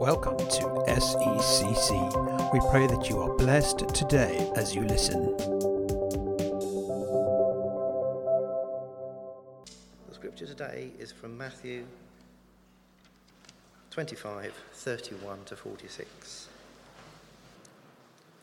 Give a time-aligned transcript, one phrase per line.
[0.00, 2.52] Welcome to SECC.
[2.54, 5.36] We pray that you are blessed today as you listen.
[10.08, 11.84] The scripture today is from Matthew
[13.90, 16.48] 25 31 to 46.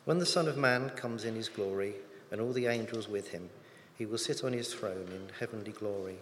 [0.06, 1.96] When the Son of Man comes in his glory
[2.32, 3.50] and all the angels with him,
[3.98, 6.18] he will sit on his throne in heavenly glory.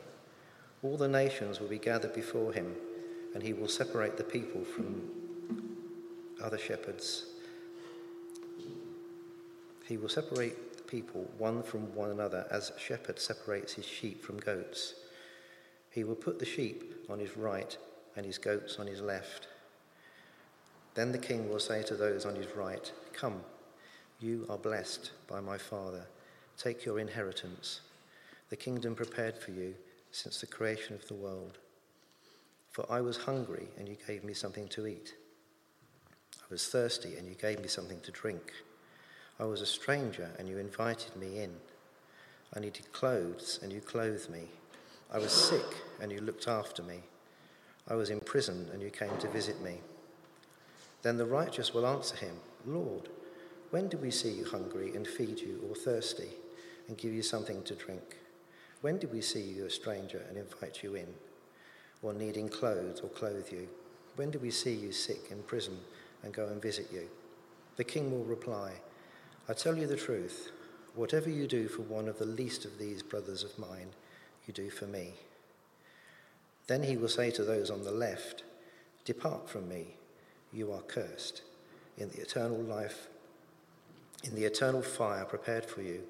[0.81, 2.73] All the nations will be gathered before him,
[3.33, 5.14] and he will separate the people from
[6.45, 7.25] other shepherds.
[9.87, 14.23] He will separate the people one from one another as a shepherd separates his sheep
[14.23, 14.93] from goats.
[15.89, 17.75] He will put the sheep on his right
[18.15, 19.47] and his goats on his left.
[20.93, 23.41] Then the king will say to those on his right, Come,
[24.19, 26.05] you are blessed by my Father.
[26.57, 27.81] Take your inheritance,
[28.49, 29.75] the kingdom prepared for you
[30.11, 31.57] since the creation of the world.
[32.71, 35.13] For I was hungry, and you gave me something to eat.
[36.45, 38.53] I was thirsty, and you gave me something to drink.
[39.39, 41.55] I was a stranger, and you invited me in.
[42.53, 44.43] I needed clothes, and you clothed me.
[45.11, 45.65] I was sick,
[45.99, 47.01] and you looked after me.
[47.87, 49.79] I was in prison, and you came to visit me.
[51.01, 53.09] Then the righteous will answer him, Lord,
[53.71, 56.29] when did we see you hungry and feed you, or thirsty
[56.87, 58.17] and give you something to drink?
[58.81, 61.07] When did we see you a stranger and invite you in,
[62.01, 63.67] or needing clothes or clothe you?
[64.15, 65.77] When did we see you sick in prison
[66.25, 67.07] and go and visit you?
[67.77, 68.73] The king will reply,
[69.47, 70.51] I tell you the truth,
[70.95, 73.89] whatever you do for one of the least of these brothers of mine,
[74.47, 75.13] you do for me.
[76.67, 78.43] Then he will say to those on the left,
[79.05, 79.95] Depart from me,
[80.51, 81.43] you are cursed,
[81.97, 83.07] in the eternal life,
[84.23, 86.01] in the eternal fire prepared for you,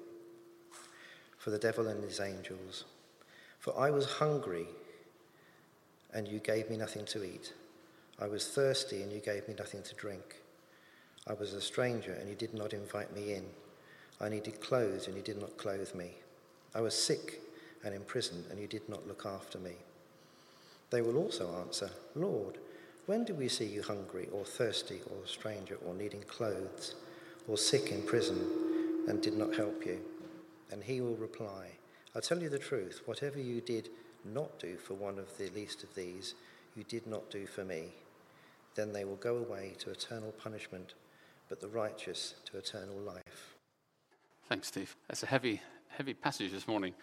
[1.36, 2.84] for the devil and his angels.
[3.58, 4.66] For I was hungry,
[6.14, 7.52] and you gave me nothing to eat.
[8.20, 10.36] I was thirsty, and you gave me nothing to drink.
[11.26, 13.44] I was a stranger, and you did not invite me in.
[14.20, 16.12] I needed clothes, and you did not clothe me.
[16.74, 17.42] I was sick
[17.84, 19.72] and in prison, and you did not look after me.
[20.90, 22.58] They will also answer, Lord,
[23.06, 26.94] when did we see you hungry, or thirsty, or a stranger, or needing clothes,
[27.46, 30.00] or sick in prison, and did not help you?
[30.70, 31.68] And he will reply,
[32.14, 33.90] I tell you the truth, whatever you did
[34.24, 36.34] not do for one of the least of these,
[36.74, 37.92] you did not do for me.
[38.76, 40.94] Then they will go away to eternal punishment,
[41.48, 43.56] but the righteous to eternal life.
[44.48, 44.94] Thanks, Steve.
[45.08, 46.94] That's a heavy, heavy passage this morning.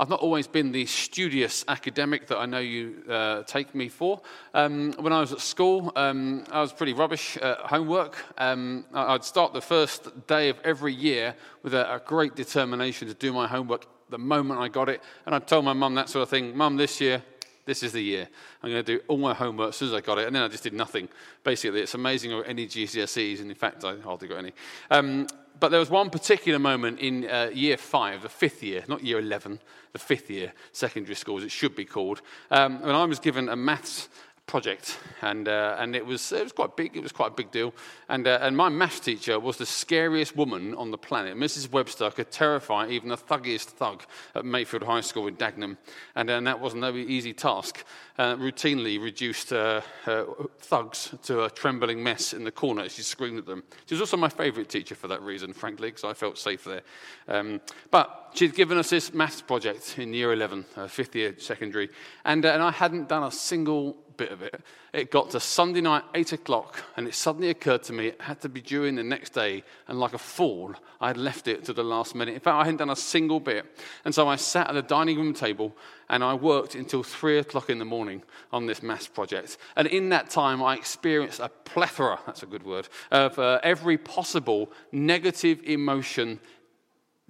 [0.00, 4.22] I've not always been the studious academic that I know you uh, take me for.
[4.54, 8.16] Um, when I was at school, um, I was pretty rubbish at homework.
[8.38, 13.14] Um, I'd start the first day of every year with a, a, great determination to
[13.14, 15.02] do my homework the moment I got it.
[15.26, 17.22] And I'd tell my mum that sort of thing Mum, this year,
[17.70, 18.26] this is the year.
[18.64, 20.26] I'm going to do all my homework as soon as I got it.
[20.26, 21.08] And then I just did nothing.
[21.44, 23.40] Basically, it's amazing or any GCSEs.
[23.40, 24.52] And in fact, I hardly got any.
[24.90, 25.28] Um,
[25.60, 29.20] but there was one particular moment in uh, year five, the fifth year, not year
[29.20, 29.60] 11,
[29.92, 33.48] the fifth year, secondary school, as it should be called, um, when I was given
[33.48, 34.08] a maths
[34.50, 36.96] project, and uh, and it was it was quite big.
[36.96, 37.72] It was quite a big deal.
[38.08, 41.36] And uh, and my maths teacher was the scariest woman on the planet.
[41.36, 41.70] Mrs.
[41.70, 44.02] Webster could terrify even the thuggiest thug
[44.34, 45.76] at Mayfield High School in Dagenham,
[46.16, 47.84] and, and that wasn't no easy task.
[48.18, 50.24] Uh, routinely reduced uh, uh,
[50.58, 53.62] thugs to a trembling mess in the corner as she screamed at them.
[53.86, 56.82] She was also my favourite teacher for that reason, frankly, because I felt safe there.
[57.28, 61.88] Um, but she'd given us this maths project in year 11, uh, fifth year secondary,
[62.24, 64.60] and, and I hadn't done a single bit of it.
[64.92, 68.38] It got to Sunday night, 8 o'clock, and it suddenly occurred to me it had
[68.42, 71.64] to be due in the next day, and like a fool, I had left it
[71.64, 72.34] to the last minute.
[72.34, 73.64] In fact, I hadn't done a single bit.
[74.04, 75.74] And so I sat at the dining room table
[76.10, 78.22] and I worked until 3 o'clock in the morning
[78.52, 79.56] on this mass project.
[79.76, 83.96] And in that time, I experienced a plethora, that's a good word, of uh, every
[83.96, 86.40] possible negative emotion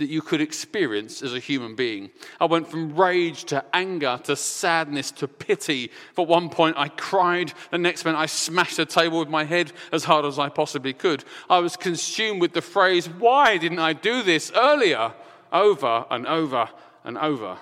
[0.00, 2.10] that you could experience as a human being.
[2.40, 5.90] I went from rage to anger to sadness to pity.
[6.14, 7.52] For one point, I cried.
[7.70, 10.92] The next minute, I smashed the table with my head as hard as I possibly
[10.92, 11.24] could.
[11.48, 15.12] I was consumed with the phrase, Why didn't I do this earlier?
[15.52, 16.68] over and over
[17.04, 17.58] and over.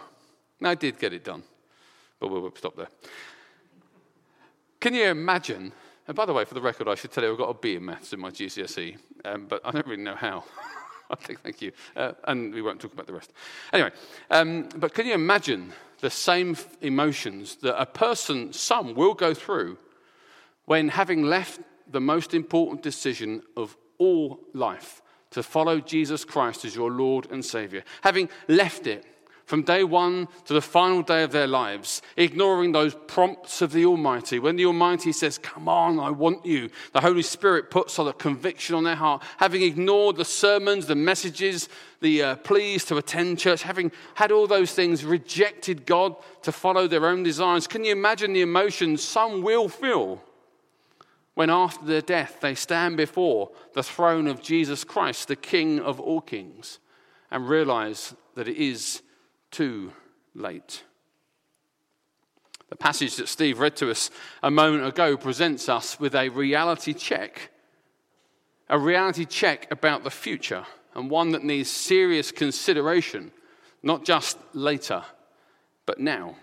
[0.60, 1.42] Now, I did get it done,
[2.20, 2.88] but we'll stop there.
[4.80, 5.72] Can you imagine?
[6.06, 7.76] And by the way, for the record, I should tell you I've got a B
[7.76, 10.44] in maths in my GCSE, um, but I don't really know how.
[11.42, 11.72] thank you.
[11.96, 13.32] Uh, and we won't talk about the rest.
[13.72, 13.90] Anyway,
[14.30, 19.78] um, but can you imagine the same emotions that a person, some, will go through
[20.66, 21.60] when having left
[21.90, 27.44] the most important decision of all life to follow Jesus Christ as your Lord and
[27.44, 29.04] Savior, having left it
[29.48, 33.86] from day one to the final day of their lives, ignoring those prompts of the
[33.86, 34.38] Almighty.
[34.38, 38.74] When the Almighty says, Come on, I want you, the Holy Spirit puts a conviction
[38.74, 39.22] on their heart.
[39.38, 44.46] Having ignored the sermons, the messages, the uh, pleas to attend church, having had all
[44.46, 47.66] those things, rejected God to follow their own desires.
[47.66, 50.22] Can you imagine the emotions some will feel
[51.32, 55.98] when after their death they stand before the throne of Jesus Christ, the King of
[55.98, 56.80] all kings,
[57.30, 59.00] and realize that it is
[59.50, 59.92] too
[60.34, 60.84] late.
[62.70, 64.10] The passage that Steve read to us
[64.42, 67.50] a moment ago presents us with a reality check,
[68.68, 73.32] a reality check about the future, and one that needs serious consideration,
[73.82, 75.02] not just later,
[75.86, 76.36] but now.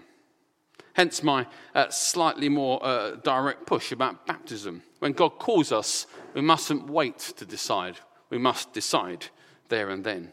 [0.93, 4.81] Hence my uh, slightly more uh, direct push about baptism.
[4.99, 7.97] When God calls us, we mustn't wait to decide.
[8.29, 9.27] We must decide
[9.67, 10.31] there and then.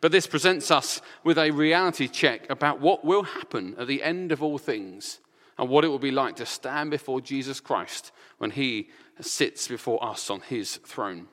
[0.00, 4.32] But this presents us with a reality check about what will happen at the end
[4.32, 5.20] of all things
[5.58, 8.90] and what it will be like to stand before Jesus Christ when he
[9.20, 11.28] sits before us on his throne.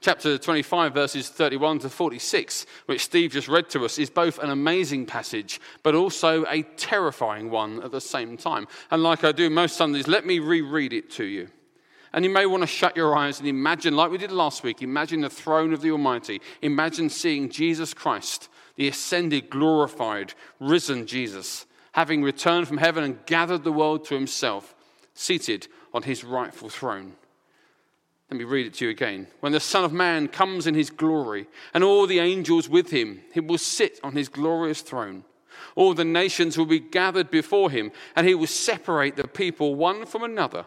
[0.00, 4.48] Chapter 25, verses 31 to 46, which Steve just read to us, is both an
[4.48, 8.66] amazing passage, but also a terrifying one at the same time.
[8.90, 11.48] And like I do most Sundays, let me reread it to you.
[12.12, 14.82] And you may want to shut your eyes and imagine, like we did last week,
[14.82, 16.40] imagine the throne of the Almighty.
[16.60, 23.62] Imagine seeing Jesus Christ, the ascended, glorified, risen Jesus, having returned from heaven and gathered
[23.62, 24.74] the world to himself,
[25.14, 27.12] seated on his rightful throne.
[28.28, 29.28] Let me read it to you again.
[29.40, 33.20] When the Son of Man comes in his glory, and all the angels with him,
[33.32, 35.24] he will sit on his glorious throne.
[35.76, 40.06] All the nations will be gathered before him, and he will separate the people one
[40.06, 40.66] from another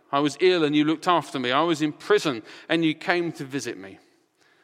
[0.11, 1.51] I was ill and you looked after me.
[1.51, 3.99] I was in prison and you came to visit me.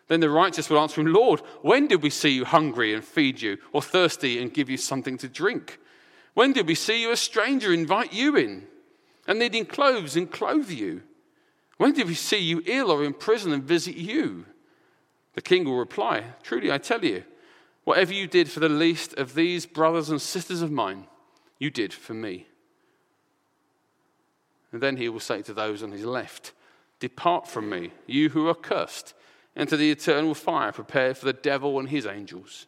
[0.07, 3.41] Then the righteous will answer him, Lord, when did we see you hungry and feed
[3.41, 5.79] you, or thirsty and give you something to drink?
[6.33, 8.67] When did we see you a stranger, invite you in,
[9.27, 11.03] and needing clothes and clothe you?
[11.77, 14.45] When did we see you ill or in prison and visit you?
[15.33, 17.23] The king will reply, Truly I tell you,
[17.83, 21.07] whatever you did for the least of these brothers and sisters of mine,
[21.59, 22.47] you did for me.
[24.71, 26.53] And then he will say to those on his left,
[26.99, 29.13] Depart from me, you who are cursed,
[29.55, 32.67] into the eternal fire prepared for the devil and his angels.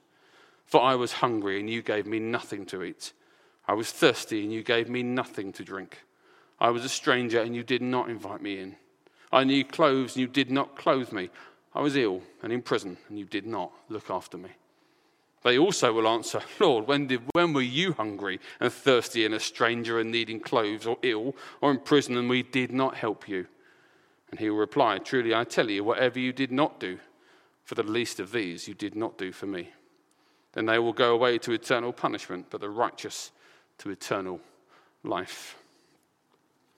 [0.66, 3.14] For I was hungry, and you gave me nothing to eat.
[3.68, 6.00] I was thirsty, and you gave me nothing to drink.
[6.60, 8.76] I was a stranger, and you did not invite me in.
[9.32, 11.30] I needed clothes, and you did not clothe me.
[11.74, 14.50] I was ill and in prison, and you did not look after me.
[15.44, 19.40] They also will answer, Lord, when, did, when were you hungry and thirsty and a
[19.40, 23.48] stranger and needing clothes or ill or in prison and we did not help you?
[24.32, 27.00] And he will reply, Truly I tell you, whatever you did not do
[27.64, 29.70] for the least of these, you did not do for me.
[30.54, 33.32] Then they will go away to eternal punishment, but the righteous
[33.80, 34.40] to eternal
[35.04, 35.56] life.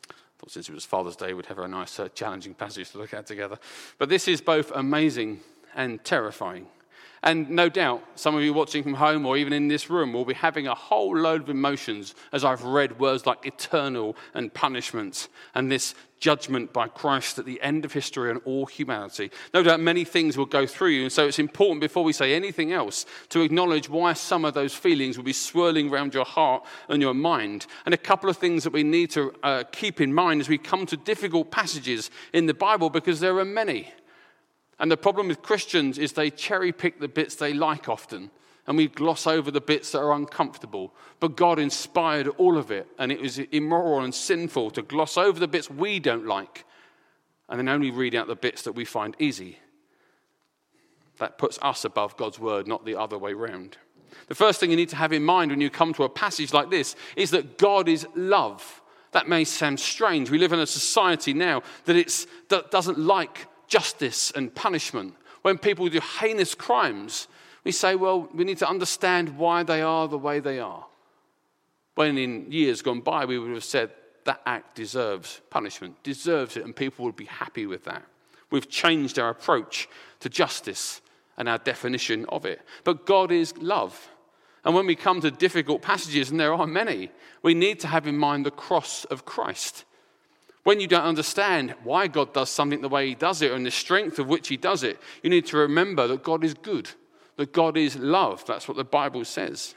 [0.09, 2.97] I thought since it was Father's Day, we'd have a nice, uh, challenging passage to
[2.97, 3.57] look at together.
[3.97, 5.39] But this is both amazing
[5.75, 6.67] and terrifying.
[7.23, 10.25] And no doubt, some of you watching from home or even in this room will
[10.25, 15.27] be having a whole load of emotions as I've read words like eternal and punishment
[15.53, 19.31] and this judgment by Christ at the end of history on all humanity.
[19.53, 22.33] No doubt many things will go through you, and so it's important before we say
[22.33, 26.63] anything else to acknowledge why some of those feelings will be swirling around your heart
[26.89, 27.65] and your mind.
[27.85, 30.59] And a couple of things that we need to uh, keep in mind as we
[30.59, 33.91] come to difficult passages in the Bible, because there are many.
[34.81, 38.31] And the problem with Christians is they cherry pick the bits they like often,
[38.65, 40.93] and we gloss over the bits that are uncomfortable.
[41.19, 45.39] But God inspired all of it, and it was immoral and sinful to gloss over
[45.39, 46.65] the bits we don't like
[47.47, 49.59] and then only read out the bits that we find easy.
[51.19, 53.77] That puts us above God's word, not the other way round.
[54.29, 56.53] The first thing you need to have in mind when you come to a passage
[56.53, 58.81] like this is that God is love.
[59.11, 60.31] That may sound strange.
[60.31, 65.15] We live in a society now that, it's, that doesn't like justice and punishment.
[65.43, 67.29] When people do heinous crimes,
[67.63, 70.85] we say, well, we need to understand why they are the way they are.
[71.95, 73.91] When in years gone by, we would have said
[74.25, 78.03] that act deserves punishment, deserves it, and people would be happy with that.
[78.51, 79.87] We've changed our approach
[80.19, 80.99] to justice
[81.37, 82.61] and our definition of it.
[82.83, 84.09] But God is love.
[84.65, 87.09] And when we come to difficult passages, and there are many,
[87.41, 89.85] we need to have in mind the cross of Christ.
[90.63, 93.71] When you don't understand why God does something the way He does it and the
[93.71, 96.89] strength of which He does it, you need to remember that God is good,
[97.37, 98.45] that God is love.
[98.45, 99.75] That's what the Bible says.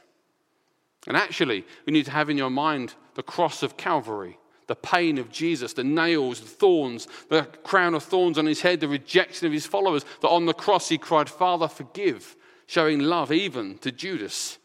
[1.07, 5.19] And actually, you need to have in your mind the cross of Calvary, the pain
[5.19, 9.47] of Jesus, the nails, the thorns, the crown of thorns on his head, the rejection
[9.47, 12.37] of his followers, that on the cross he cried, Father, forgive,
[12.67, 14.59] showing love even to Judas.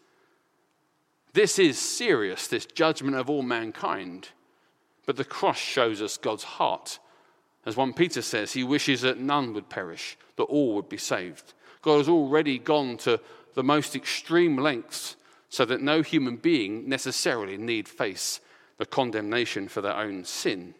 [1.33, 4.29] This is serious, this judgment of all mankind.
[5.09, 6.99] But the cross shows us God's heart.
[7.65, 11.55] As 1 Peter says, he wishes that none would perish, that all would be saved.
[11.81, 13.19] God has already gone to
[13.55, 15.15] the most extreme lengths
[15.49, 18.39] so that no human being necessarily need face
[18.77, 20.75] the condemnation for their own sin.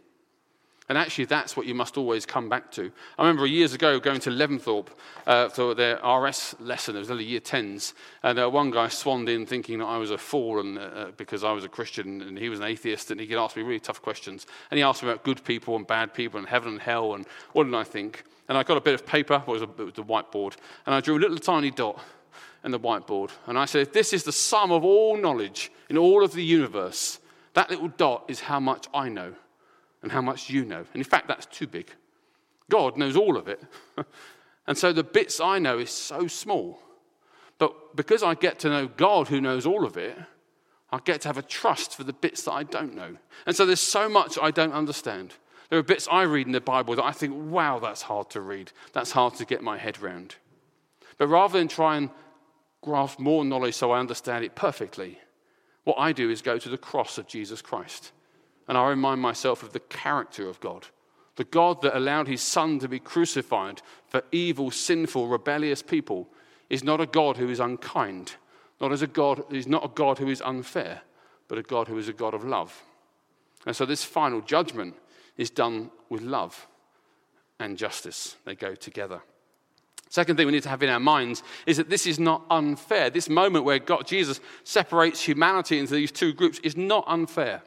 [0.90, 2.92] And actually, that's what you must always come back to.
[3.20, 4.88] I remember years ago going to Leventhorpe
[5.28, 6.96] uh, for their RS lesson.
[6.96, 7.94] It was only year 10s.
[8.24, 11.44] And uh, one guy swanned in thinking that I was a fool and, uh, because
[11.44, 13.80] I was a Christian and he was an atheist and he could ask me really
[13.80, 14.48] tough questions.
[14.72, 17.28] And he asked me about good people and bad people and heaven and hell and
[17.54, 18.24] what did I think.
[18.48, 20.56] And I got a bit of paper, it was a, it was a whiteboard,
[20.88, 22.00] and I drew a little tiny dot
[22.64, 23.30] in the whiteboard.
[23.46, 26.44] And I said, if this is the sum of all knowledge in all of the
[26.44, 27.20] universe,
[27.54, 29.36] that little dot is how much I know
[30.02, 30.80] and how much you know.
[30.80, 31.92] And in fact, that's too big.
[32.70, 33.62] God knows all of it.
[34.68, 36.80] and so the bits I know is so small.
[37.58, 40.18] But because I get to know God who knows all of it,
[40.92, 43.18] I get to have a trust for the bits that I don't know.
[43.46, 45.34] And so there's so much I don't understand.
[45.70, 48.42] There are bits I read in the Bible that I think, wow, that's hard to
[48.42, 48.72] read.
[48.94, 50.36] That's hard to get my head round.
[51.18, 52.10] But rather than try and
[52.82, 55.20] grasp more knowledge so I understand it perfectly,
[55.84, 58.14] what I do is go to the cross of Jesus Christ
[58.70, 60.86] and I remind myself of the character of God.
[61.38, 66.30] The God that allowed his son to be crucified for evil, sinful, rebellious people
[66.70, 68.36] is not a God who is unkind,
[68.80, 71.02] not as a God, is not a God who is unfair,
[71.48, 72.84] but a God who is a God of love.
[73.66, 74.96] And so this final judgment
[75.36, 76.68] is done with love
[77.60, 78.36] and justice.
[78.46, 79.22] They go together.
[80.10, 83.10] Second thing we need to have in our minds is that this is not unfair.
[83.10, 87.64] This moment where God, Jesus separates humanity into these two groups is not unfair.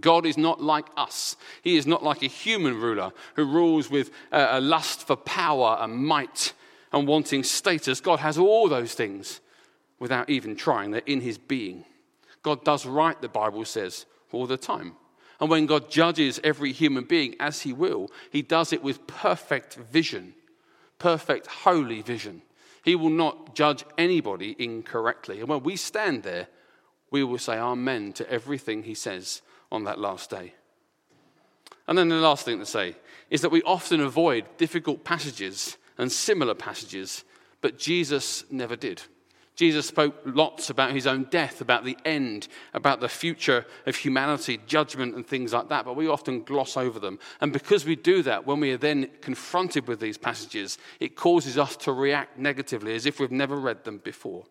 [0.00, 1.36] God is not like us.
[1.62, 5.94] He is not like a human ruler who rules with a lust for power and
[5.94, 6.54] might
[6.92, 8.00] and wanting status.
[8.00, 9.40] God has all those things
[9.98, 10.90] without even trying.
[10.90, 11.84] They're in his being.
[12.42, 14.96] God does right, the Bible says, all the time.
[15.40, 19.74] And when God judges every human being as he will, he does it with perfect
[19.74, 20.34] vision,
[20.98, 22.42] perfect holy vision.
[22.84, 25.40] He will not judge anybody incorrectly.
[25.40, 26.48] And when we stand there,
[27.10, 30.54] we will say amen to everything he says on that last day.
[31.88, 32.94] And then the last thing to say
[33.30, 37.24] is that we often avoid difficult passages and similar passages,
[37.60, 39.02] but Jesus never did.
[39.54, 44.58] Jesus spoke lots about his own death, about the end, about the future of humanity,
[44.66, 47.18] judgment, and things like that, but we often gloss over them.
[47.40, 51.58] And because we do that, when we are then confronted with these passages, it causes
[51.58, 54.44] us to react negatively as if we've never read them before.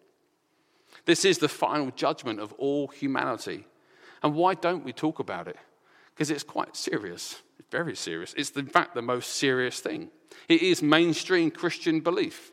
[1.05, 3.65] This is the final judgment of all humanity.
[4.23, 5.57] And why don't we talk about it?
[6.13, 7.41] Because it's quite serious.
[7.71, 8.33] Very serious.
[8.35, 10.09] It's, in fact, the most serious thing.
[10.49, 12.51] It is mainstream Christian belief.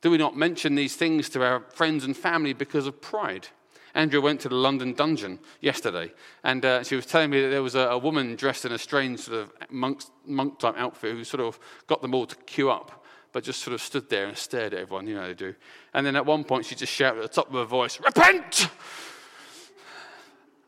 [0.00, 3.48] Do we not mention these things to our friends and family because of pride?
[3.94, 6.12] Andrea went to the London dungeon yesterday,
[6.42, 8.78] and uh, she was telling me that there was a, a, woman dressed in a
[8.78, 12.70] strange sort of monk, monk type outfit who sort of got them all to queue
[12.70, 15.54] up, but just sort of stood there and stared at everyone, you know they do.
[15.94, 18.68] And then at one point, she just shouted at the top of her voice, Repent!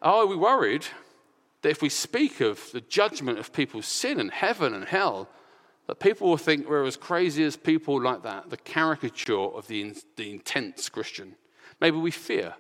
[0.06, 0.86] Are we worried
[1.62, 5.28] that if we speak of the judgment of people's sin and heaven and hell,
[5.88, 9.96] that people will think we're as crazy as people like that, the caricature of the,
[10.14, 11.34] the intense Christian?
[11.80, 12.54] Maybe we fear.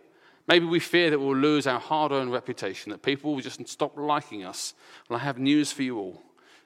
[0.48, 3.96] Maybe we fear that we'll lose our hard earned reputation, that people will just stop
[3.96, 4.74] liking us.
[5.08, 6.20] Well, I have news for you all.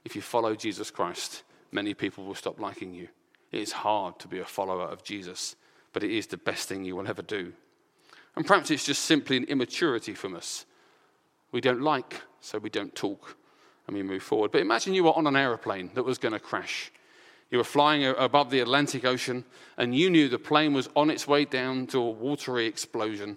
[0.06, 3.08] If you follow Jesus Christ, many people will stop liking you.
[3.52, 5.56] It is hard to be a follower of Jesus,
[5.92, 7.52] but it is the best thing you will ever do.
[8.34, 10.64] And perhaps it's just simply an immaturity from us.
[11.52, 13.36] We don't like, so we don't talk,
[13.86, 14.52] and we move forward.
[14.52, 16.92] But imagine you were on an aeroplane that was going to crash.
[17.50, 19.44] You were flying above the Atlantic Ocean,
[19.76, 23.36] and you knew the plane was on its way down to a watery explosion.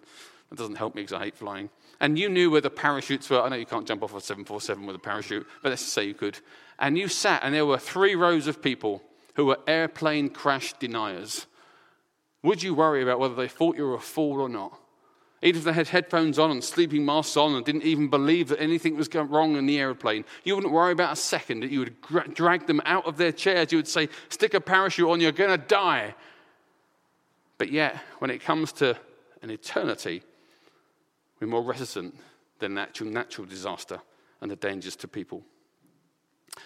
[0.50, 1.72] That doesn't help me because I hate flying.
[2.00, 3.42] And you knew where the parachutes were.
[3.42, 6.14] I know you can't jump off a 747 with a parachute, but let's say you
[6.14, 6.38] could.
[6.78, 9.02] And you sat, and there were three rows of people
[9.36, 11.48] who were airplane crash deniers.
[12.44, 14.78] Would you worry about whether they thought you were a fool or not?
[15.44, 18.62] Even if they had headphones on and sleeping masks on and didn't even believe that
[18.62, 21.80] anything was going wrong in the aeroplane, you wouldn't worry about a second that you
[21.80, 23.74] would drag them out of their chairs.
[23.74, 26.16] You would say, Stick a parachute on, you're going to die.
[27.58, 28.98] But yet, when it comes to
[29.42, 30.24] an eternity,
[31.42, 32.18] we're more reticent
[32.60, 34.00] than natural, natural disaster
[34.40, 35.44] and the dangers to people.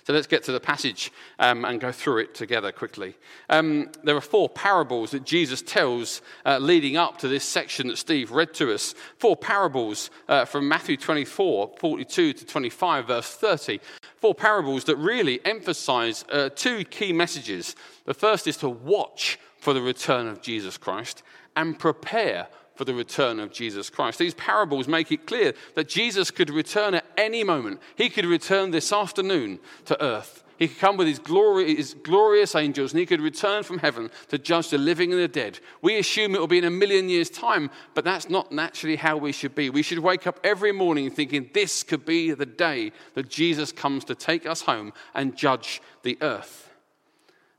[0.07, 3.15] So let's get to the passage um, and go through it together quickly.
[3.49, 7.97] Um, there are four parables that Jesus tells uh, leading up to this section that
[7.97, 8.95] Steve read to us.
[9.17, 13.81] Four parables uh, from Matthew 24, 42 to 25, verse 30.
[14.15, 17.75] Four parables that really emphasize uh, two key messages.
[18.05, 21.21] The first is to watch for the return of Jesus Christ
[21.57, 24.19] and prepare for the return of Jesus Christ.
[24.19, 27.81] These parables make it clear that Jesus could return at any moment.
[27.95, 30.43] He could return this afternoon to earth.
[30.57, 34.09] He could come with his, glory, his glorious angels and he could return from heaven
[34.29, 35.59] to judge the living and the dead.
[35.81, 39.17] We assume it will be in a million years' time, but that's not naturally how
[39.17, 39.69] we should be.
[39.69, 44.03] We should wake up every morning thinking this could be the day that Jesus comes
[44.05, 46.71] to take us home and judge the earth.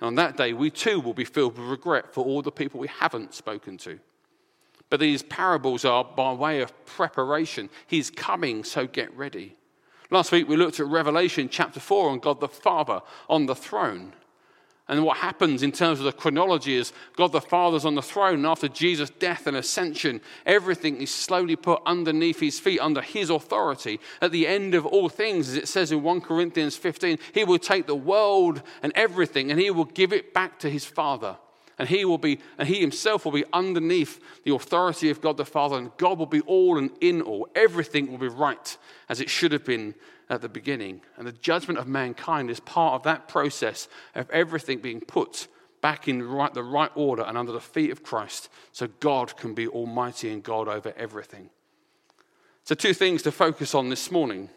[0.00, 2.80] And on that day, we too will be filled with regret for all the people
[2.80, 3.98] we haven't spoken to.
[4.90, 7.68] But these parables are by way of preparation.
[7.86, 9.56] He's coming, so get ready.
[10.10, 14.14] Last week we looked at Revelation chapter 4 on God the Father on the throne.
[14.90, 18.36] And what happens in terms of the chronology is God the Father's on the throne,
[18.36, 23.28] and after Jesus' death and ascension, everything is slowly put underneath his feet, under his
[23.28, 24.00] authority.
[24.22, 27.58] At the end of all things, as it says in 1 Corinthians 15, he will
[27.58, 31.36] take the world and everything, and he will give it back to his Father
[31.78, 35.44] and he will be and he himself will be underneath the authority of God the
[35.44, 37.48] Father and God will be all and in all.
[37.54, 38.76] Everything will be right
[39.08, 39.94] as it should have been
[40.30, 41.00] at the beginning.
[41.16, 45.48] And the judgment of mankind is part of that process of everything being put
[45.80, 49.54] back in right, the right order and under the feet of Christ so God can
[49.54, 51.50] be almighty and God over everything.
[52.64, 54.50] So two things to focus on this morning.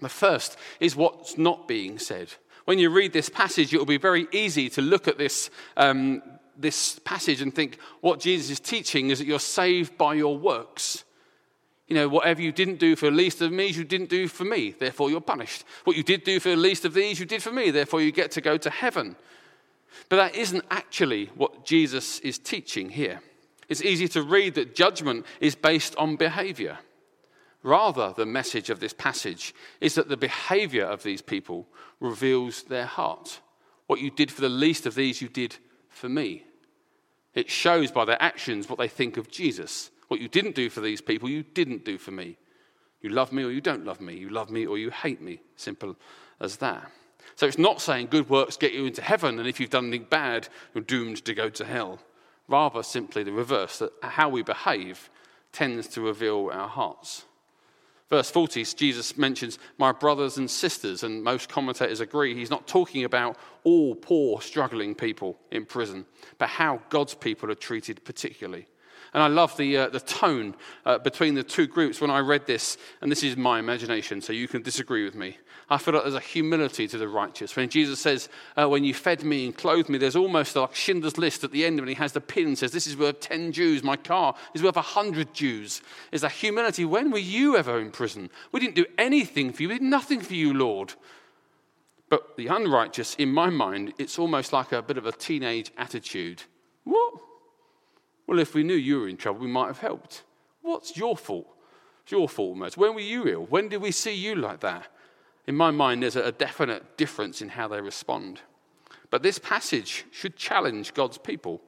[0.00, 2.32] The first is what's not being said.
[2.64, 6.22] When you read this passage, it will be very easy to look at this, um,
[6.58, 11.04] this passage and think what Jesus is teaching is that you're saved by your works.
[11.86, 14.44] You know, whatever you didn't do for the least of me, you didn't do for
[14.44, 15.64] me, therefore you're punished.
[15.84, 18.12] What you did do for the least of these, you did for me, therefore you
[18.12, 19.16] get to go to heaven.
[20.08, 23.20] But that isn't actually what Jesus is teaching here.
[23.68, 26.78] It's easy to read that judgment is based on behavior.
[27.62, 31.66] Rather, the message of this passage is that the behavior of these people
[32.00, 33.40] reveals their heart.
[33.86, 35.56] What you did for the least of these, you did
[35.88, 36.44] for me.
[37.34, 39.90] It shows by their actions what they think of Jesus.
[40.08, 42.36] What you didn't do for these people, you didn't do for me.
[43.00, 44.14] You love me or you don't love me.
[44.14, 45.40] You love me or you hate me.
[45.56, 45.96] Simple
[46.40, 46.90] as that.
[47.36, 50.08] So it's not saying good works get you into heaven, and if you've done anything
[50.10, 52.00] bad, you're doomed to go to hell.
[52.48, 55.08] Rather, simply the reverse that how we behave
[55.52, 57.26] tends to reveal our hearts.
[58.10, 63.04] Verse 40, Jesus mentions my brothers and sisters, and most commentators agree he's not talking
[63.04, 66.06] about all poor, struggling people in prison,
[66.38, 68.66] but how God's people are treated particularly.
[69.14, 72.46] And I love the, uh, the tone uh, between the two groups when I read
[72.46, 75.38] this, and this is my imagination, so you can disagree with me.
[75.70, 77.54] I feel like there's a humility to the righteous.
[77.54, 81.18] When Jesus says, uh, When you fed me and clothed me, there's almost like Schindler's
[81.18, 83.52] List at the end when he has the pin and says, This is worth 10
[83.52, 85.82] Jews, my car is worth 100 Jews.
[86.10, 86.84] Is that humility.
[86.84, 88.30] When were you ever in prison?
[88.52, 90.94] We didn't do anything for you, we did nothing for you, Lord.
[92.08, 96.42] But the unrighteous, in my mind, it's almost like a bit of a teenage attitude.
[96.84, 97.14] What?
[98.28, 100.22] Well, if we knew you were in trouble, we might have helped.
[100.60, 101.48] What's your fault?
[102.02, 102.76] It's your fault most.
[102.76, 103.46] When were you ill?
[103.46, 104.86] When did we see you like that?
[105.46, 108.42] In my mind, there's a definite difference in how they respond.
[109.08, 111.62] But this passage should challenge God's people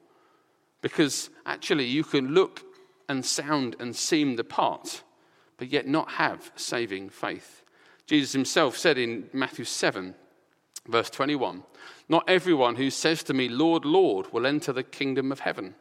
[0.81, 2.61] because actually you can look
[3.09, 5.01] and sound and seem the part,
[5.57, 7.63] but yet not have saving faith.
[8.05, 10.13] Jesus himself said in Matthew 7,
[10.87, 11.63] verse 21
[12.07, 15.73] Not everyone who says to me, Lord, Lord, will enter the kingdom of heaven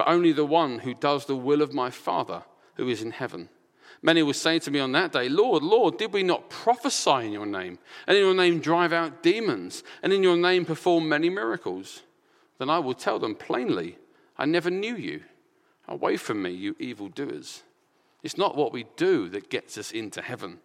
[0.00, 2.42] but only the one who does the will of my Father
[2.76, 3.50] who is in heaven.
[4.00, 7.32] Many will say to me on that day, Lord, Lord, did we not prophesy in
[7.32, 11.28] your name, and in your name drive out demons, and in your name perform many
[11.28, 12.00] miracles?
[12.56, 13.98] Then I will tell them plainly,
[14.38, 15.20] I never knew you.
[15.86, 17.62] Away from me, you evildoers.
[18.22, 20.60] It's not what we do that gets us into heaven,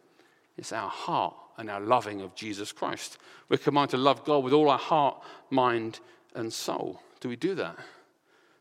[0.56, 3.18] it's our heart and our loving of Jesus Christ.
[3.50, 6.00] We're commanded to love God with all our heart, mind,
[6.34, 7.02] and soul.
[7.20, 7.76] Do we do that?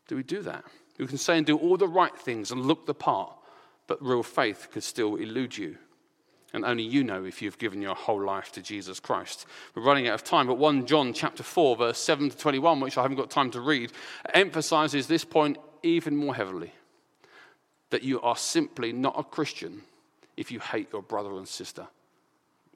[0.07, 0.63] Do we do that?
[0.97, 3.33] We can say and do all the right things and look the part,
[3.87, 5.77] but real faith could still elude you.
[6.53, 9.45] And only you know if you've given your whole life to Jesus Christ.
[9.73, 12.97] We're running out of time, but 1 John chapter 4, verse 7 to 21, which
[12.97, 13.91] I haven't got time to read,
[14.33, 16.71] emphasizes this point even more heavily
[17.89, 19.81] that you are simply not a Christian
[20.37, 21.87] if you hate your brother and sister.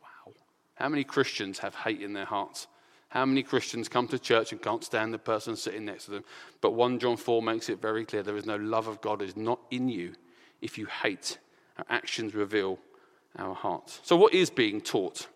[0.01, 0.33] Wow.
[0.75, 2.67] How many Christians have hate in their hearts?
[3.09, 6.23] How many Christians come to church and can't stand the person sitting next to them?
[6.61, 9.35] But 1 John 4 makes it very clear there is no love of God is
[9.35, 10.13] not in you
[10.61, 11.39] if you hate.
[11.77, 12.77] Our actions reveal
[13.37, 13.99] our hearts.
[14.03, 15.27] So, what is being taught?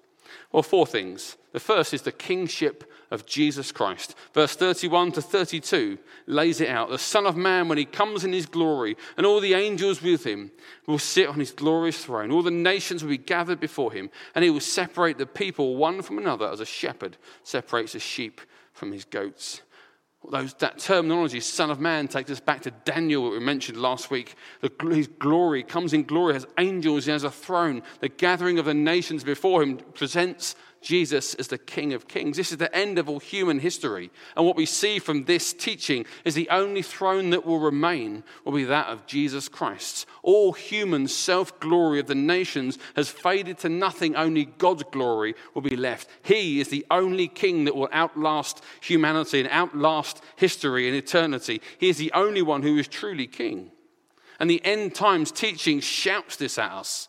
[0.51, 1.37] Well, four things.
[1.51, 4.15] The first is the kingship of Jesus Christ.
[4.33, 6.89] Verse 31 to 32 lays it out.
[6.89, 10.23] The Son of Man, when he comes in his glory, and all the angels with
[10.25, 10.51] him,
[10.87, 12.31] will sit on his glorious throne.
[12.31, 16.01] All the nations will be gathered before him, and he will separate the people one
[16.01, 18.41] from another as a shepherd separates the sheep
[18.73, 19.61] from his goats.
[20.31, 24.09] Those, that terminology, Son of Man, takes us back to Daniel, that we mentioned last
[24.09, 24.35] week.
[24.61, 27.83] The, his glory comes in glory, has angels, he has a throne.
[27.99, 32.37] The gathering of the nations before him presents Jesus as the King of Kings.
[32.37, 34.11] This is the end of all human history.
[34.35, 38.51] And what we see from this teaching is the only throne that will remain will
[38.51, 40.05] be that of Jesus Christ.
[40.21, 45.61] All human self glory of the nations has faded to nothing, only God's glory will
[45.61, 46.09] be left.
[46.21, 51.61] He is the only King that will outlast humanity and outlast history and eternity.
[51.79, 53.71] He is the only one who is truly King.
[54.39, 57.07] And the end times teaching shouts this at us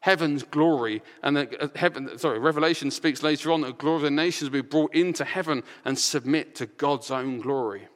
[0.00, 1.02] heaven's glory.
[1.22, 4.50] And the, uh, heaven, sorry, Revelation speaks later on that the glory of the nations
[4.50, 7.88] will be brought into heaven and submit to God's own glory.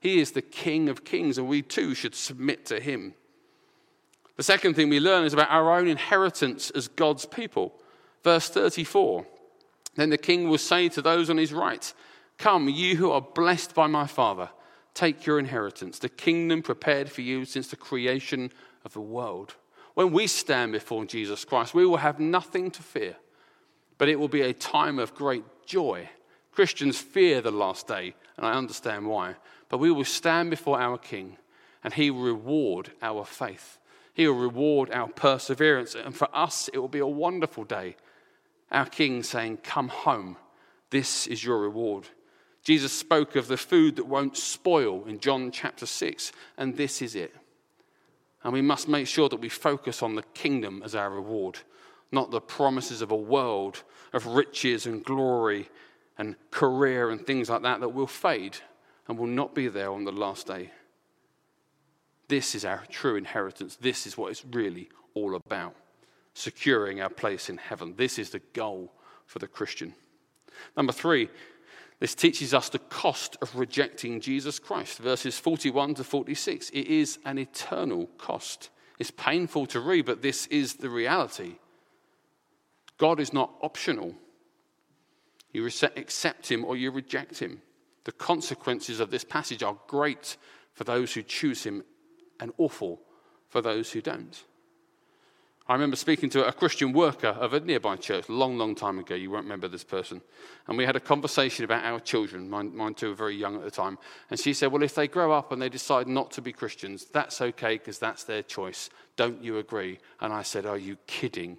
[0.00, 3.14] He is the King of kings, and we too should submit to him.
[4.36, 7.74] The second thing we learn is about our own inheritance as God's people.
[8.24, 9.26] Verse 34
[9.96, 11.92] Then the king will say to those on his right,
[12.38, 14.48] Come, you who are blessed by my Father,
[14.94, 18.50] take your inheritance, the kingdom prepared for you since the creation
[18.82, 19.56] of the world.
[20.00, 23.16] When we stand before Jesus Christ, we will have nothing to fear,
[23.98, 26.08] but it will be a time of great joy.
[26.52, 29.34] Christians fear the last day, and I understand why,
[29.68, 31.36] but we will stand before our King,
[31.84, 33.78] and He will reward our faith.
[34.14, 37.96] He will reward our perseverance, and for us, it will be a wonderful day.
[38.72, 40.38] Our King saying, Come home,
[40.88, 42.08] this is your reward.
[42.62, 47.14] Jesus spoke of the food that won't spoil in John chapter 6, and this is
[47.14, 47.34] it.
[48.42, 51.58] And we must make sure that we focus on the kingdom as our reward,
[52.10, 55.68] not the promises of a world of riches and glory
[56.18, 58.56] and career and things like that that will fade
[59.08, 60.70] and will not be there on the last day.
[62.28, 63.76] This is our true inheritance.
[63.76, 65.74] This is what it's really all about
[66.34, 67.94] securing our place in heaven.
[67.96, 68.92] This is the goal
[69.26, 69.94] for the Christian.
[70.76, 71.28] Number three,
[72.00, 74.98] this teaches us the cost of rejecting Jesus Christ.
[74.98, 76.70] Verses 41 to 46.
[76.70, 78.70] It is an eternal cost.
[78.98, 81.56] It's painful to read, but this is the reality.
[82.96, 84.14] God is not optional.
[85.52, 87.60] You accept him or you reject him.
[88.04, 90.36] The consequences of this passage are great
[90.72, 91.84] for those who choose him
[92.38, 93.00] and awful
[93.48, 94.42] for those who don't.
[95.70, 98.98] I remember speaking to a Christian worker of a nearby church a long, long time
[98.98, 99.14] ago.
[99.14, 100.20] You won't remember this person.
[100.66, 102.50] And we had a conversation about our children.
[102.50, 103.96] Mine, mine two were very young at the time.
[104.30, 107.04] And she said, Well, if they grow up and they decide not to be Christians,
[107.04, 108.90] that's okay because that's their choice.
[109.14, 110.00] Don't you agree?
[110.20, 111.56] And I said, Are you kidding?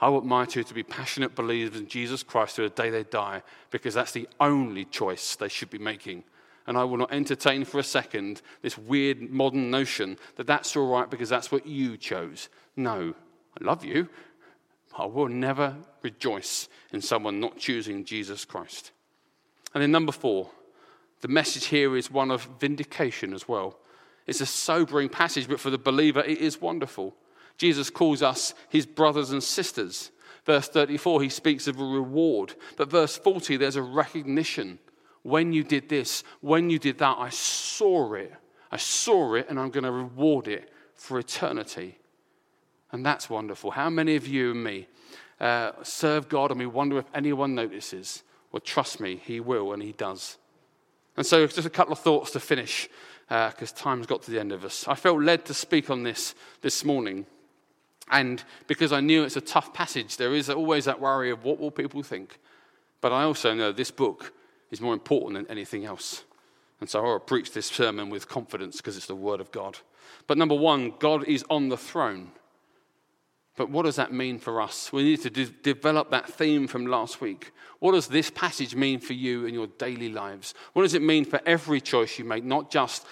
[0.00, 3.04] I want my two to be passionate believers in Jesus Christ to the day they
[3.04, 6.24] die because that's the only choice they should be making
[6.66, 10.88] and I will not entertain for a second this weird modern notion that that's all
[10.88, 12.48] right because that's what you chose.
[12.76, 13.14] No,
[13.60, 14.08] I love you.
[14.96, 18.92] I will never rejoice in someone not choosing Jesus Christ.
[19.74, 20.50] And then, number four,
[21.20, 23.78] the message here is one of vindication as well.
[24.26, 27.14] It's a sobering passage, but for the believer, it is wonderful.
[27.58, 30.10] Jesus calls us his brothers and sisters.
[30.44, 32.54] Verse 34, he speaks of a reward.
[32.76, 34.78] But verse 40, there's a recognition
[35.24, 38.32] when you did this, when you did that, I saw it.
[38.70, 41.98] I saw it, and I'm going to reward it for eternity.
[42.92, 43.72] And that's wonderful.
[43.72, 44.86] How many of you and me
[45.40, 48.22] uh, serve God and we wonder if anyone notices?
[48.52, 50.36] Well, trust me, He will, and He does.
[51.16, 52.88] And so, just a couple of thoughts to finish,
[53.28, 54.86] because uh, time's got to the end of us.
[54.86, 57.26] I felt led to speak on this this morning.
[58.10, 61.58] And because I knew it's a tough passage, there is always that worry of what
[61.58, 62.38] will people think.
[63.00, 64.34] But I also know this book
[64.74, 66.24] is more important than anything else.
[66.80, 69.78] And so I will preach this sermon with confidence because it's the Word of God.
[70.26, 72.32] But number one, God is on the throne.
[73.56, 74.92] But what does that mean for us?
[74.92, 77.52] We need to de- develop that theme from last week.
[77.78, 80.54] What does this passage mean for you in your daily lives?
[80.72, 83.06] What does it mean for every choice you make, not just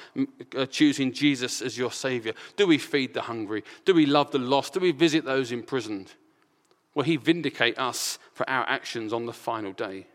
[0.56, 2.32] uh, choosing Jesus as your Savior?
[2.56, 3.62] Do we feed the hungry?
[3.84, 4.74] Do we love the lost?
[4.74, 6.12] Do we visit those imprisoned?
[6.94, 10.08] Will He vindicate us for our actions on the final day?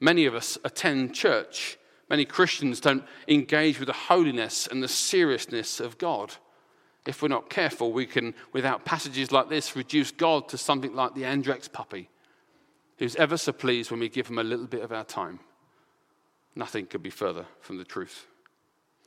[0.00, 1.78] Many of us attend church.
[2.10, 6.34] Many Christians don't engage with the holiness and the seriousness of God.
[7.06, 11.14] If we're not careful, we can, without passages like this, reduce God to something like
[11.14, 12.08] the Andrex puppy.
[12.98, 15.40] who's ever so pleased when we give him a little bit of our time.
[16.54, 18.26] Nothing could be further from the truth.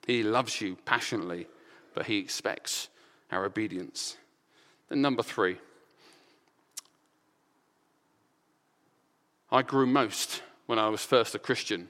[0.06, 1.48] He loves you passionately,
[1.94, 2.90] but he expects
[3.32, 4.18] our obedience.
[4.90, 5.58] Then, number three,
[9.50, 11.90] I grew most when I was first a Christian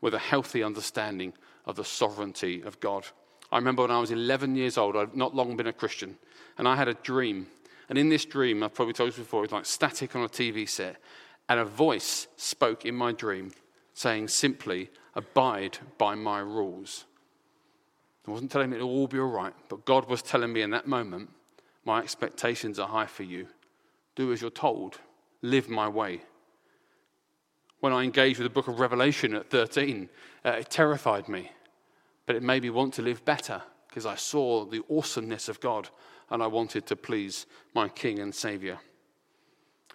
[0.00, 1.32] with a healthy understanding
[1.66, 3.06] of the sovereignty of God.
[3.52, 6.16] I remember when I was 11 years old, I'd not long been a Christian,
[6.56, 7.48] and I had a dream.
[7.88, 10.28] And in this dream, I've probably told you before, it was like static on a
[10.28, 10.96] TV set,
[11.48, 13.50] and a voice spoke in my dream
[13.92, 17.04] saying simply, Abide by my rules.
[18.26, 20.70] I wasn't telling me it'll all be all right, but God was telling me in
[20.70, 21.30] that moment,
[21.84, 23.48] My expectations are high for you.
[24.14, 24.98] Do as you're told,
[25.42, 26.20] live my way.
[27.80, 30.08] When I engaged with the book of Revelation at 13,
[30.44, 31.50] uh, it terrified me,
[32.26, 35.88] but it made me want to live better because I saw the awesomeness of God
[36.30, 38.78] and I wanted to please my King and Savior.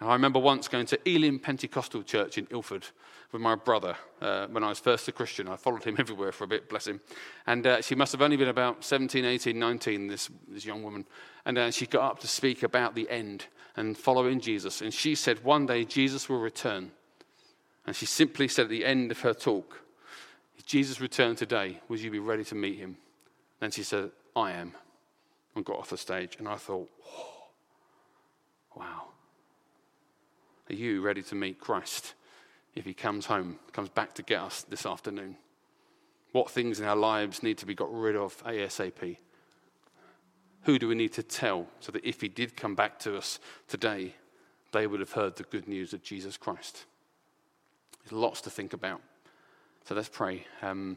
[0.00, 2.86] I remember once going to Elim Pentecostal Church in Ilford
[3.32, 5.48] with my brother uh, when I was first a Christian.
[5.48, 7.00] I followed him everywhere for a bit, bless him.
[7.46, 11.06] And uh, she must have only been about 17, 18, 19, this, this young woman.
[11.46, 13.46] And uh, she got up to speak about the end
[13.76, 14.82] and following Jesus.
[14.82, 16.92] And she said, One day Jesus will return.
[17.86, 19.80] And she simply said at the end of her talk,
[20.58, 22.96] If Jesus returned today, would you be ready to meet him?
[23.60, 24.72] Then she said, I am.
[25.54, 26.36] And got off the stage.
[26.38, 26.90] And I thought,
[28.74, 29.04] wow.
[30.68, 32.14] Are you ready to meet Christ
[32.74, 35.36] if he comes home, comes back to get us this afternoon?
[36.32, 39.16] What things in our lives need to be got rid of ASAP?
[40.62, 43.38] Who do we need to tell so that if he did come back to us
[43.68, 44.14] today,
[44.72, 46.84] they would have heard the good news of Jesus Christ?
[48.08, 49.00] There's lots to think about.
[49.84, 50.96] So let's pray um,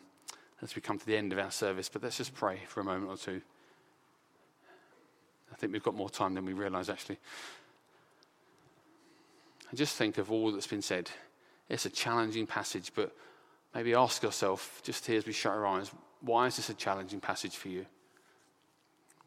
[0.62, 2.84] as we come to the end of our service, but let's just pray for a
[2.84, 3.42] moment or two.
[5.52, 7.18] I think we've got more time than we realize, actually.
[9.70, 11.10] And just think of all that's been said.
[11.68, 13.16] It's a challenging passage, but
[13.74, 15.92] maybe ask yourself, just here as we shut our eyes,
[16.22, 17.86] why is this a challenging passage for you?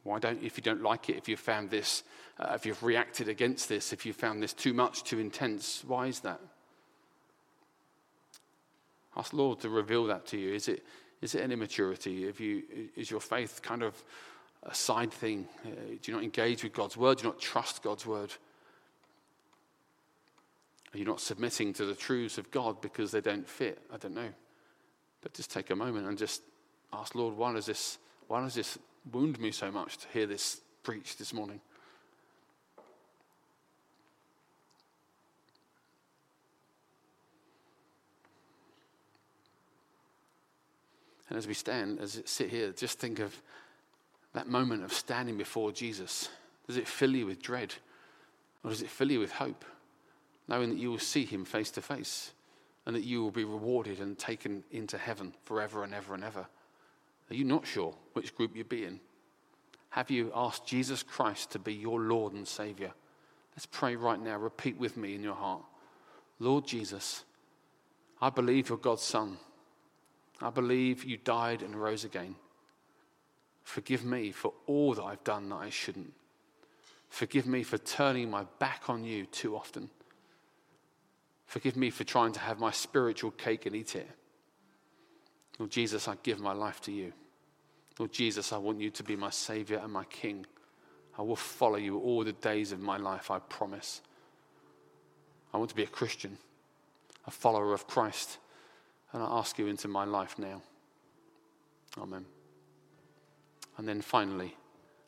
[0.05, 2.03] Why don't, if you don't like it, if you've found this,
[2.39, 6.07] uh, if you've reacted against this, if you've found this too much, too intense, why
[6.07, 6.41] is that?
[9.17, 10.55] Ask Lord to reveal that to you.
[10.55, 10.85] Is it,
[11.21, 12.27] is it an immaturity?
[12.27, 12.63] If you,
[12.97, 14.03] is your faith kind of
[14.63, 15.47] a side thing?
[15.65, 15.71] Uh,
[16.01, 17.19] do you not engage with God's word?
[17.19, 18.33] Do you not trust God's word?
[20.95, 23.81] Are you not submitting to the truths of God because they don't fit?
[23.93, 24.29] I don't know.
[25.23, 26.43] But just take a moment and just
[26.93, 27.99] ask, Lord, why does this,
[28.29, 28.79] why does this
[29.11, 31.61] wound me so much to hear this preached this morning?
[41.33, 43.35] And as we stand, as we sit here, just think of
[44.35, 46.29] that moment of standing before Jesus.
[46.67, 47.75] Does it fill you with dread?
[48.63, 49.65] Or does it fill you with hope?
[50.49, 52.33] knowing that you will see him face to face
[52.85, 56.47] and that you will be rewarded and taken into heaven forever and ever and ever.
[57.31, 59.01] Are you not sure which group you'd be in?
[59.91, 62.93] Have you asked Jesus Christ to be your Lord and Savior?
[63.55, 64.37] Let's pray right now.
[64.39, 65.63] Repeat with me in your heart
[66.39, 67.25] Lord Jesus,
[68.21, 69.39] I believe you're God's Son.
[70.43, 72.35] I believe you died and rose again.
[73.63, 76.13] Forgive me for all that I've done that I shouldn't.
[77.09, 79.91] Forgive me for turning my back on you too often.
[81.47, 84.09] Forgive me for trying to have my spiritual cake and eat it.
[85.59, 87.13] Lord Jesus, I give my life to you.
[87.99, 90.47] Lord Jesus, I want you to be my Savior and my King.
[91.19, 94.01] I will follow you all the days of my life, I promise.
[95.53, 96.39] I want to be a Christian,
[97.27, 98.39] a follower of Christ,
[99.13, 100.63] and I ask you into my life now.
[101.99, 102.25] Amen.
[103.77, 104.57] And then finally,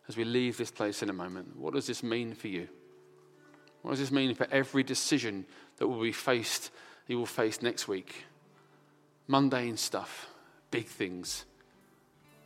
[0.08, 2.68] as we leave this place in a moment, what does this mean for you?
[3.82, 6.70] What does this mean for every decision that will be faced,
[7.06, 8.24] you will face next week?
[9.26, 10.28] Mundane stuff,
[10.70, 11.44] big things.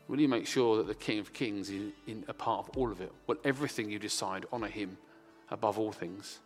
[0.06, 2.90] Will you make sure that the King of Kings is in a part of all
[2.90, 3.12] of it?
[3.26, 4.96] Will everything you decide honor him
[5.50, 6.38] above all things?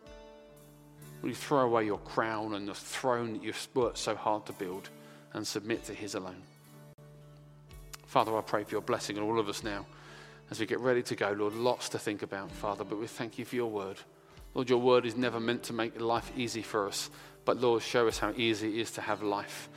[1.21, 4.53] Will you throw away your crown and the throne that you've worked so hard to
[4.53, 4.91] build
[5.35, 6.43] and submit to his alone?
[8.07, 9.87] Father, I pray for your blessing on all of us now
[10.51, 11.33] as we get ready to go.
[11.33, 13.97] Lord, lots to think about, Father, but we thank you for your word.
[14.55, 17.09] Lord, your word is never meant to make life easy for us,
[17.47, 19.71] but Lord, show us how easy it is to have life.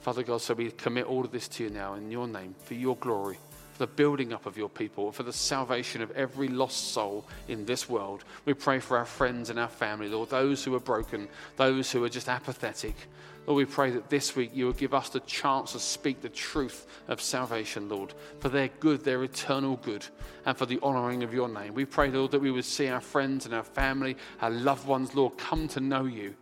[0.00, 2.72] Father God, so we commit all of this to you now in your name, for
[2.72, 3.38] your glory,
[3.74, 7.66] for the building up of your people, for the salvation of every lost soul in
[7.66, 8.24] this world.
[8.46, 12.02] We pray for our friends and our family, Lord, those who are broken, those who
[12.04, 12.96] are just apathetic.
[13.46, 16.28] Lord, we pray that this week you will give us the chance to speak the
[16.28, 20.06] truth of salvation, Lord, for their good, their eternal good,
[20.46, 21.74] and for the honouring of your name.
[21.74, 25.14] We pray, Lord, that we would see our friends and our family, our loved ones,
[25.14, 26.36] Lord, come to know you.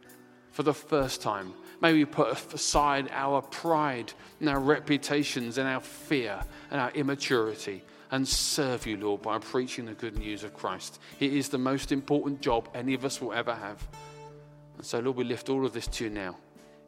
[0.50, 1.54] for the first time.
[1.80, 7.82] May we put aside our pride and our reputations and our fear and our immaturity
[8.10, 11.00] and serve you, Lord, by preaching the good news of Christ.
[11.20, 13.86] It is the most important job any of us will ever have.
[14.76, 16.36] And so, Lord, we lift all of this to you now.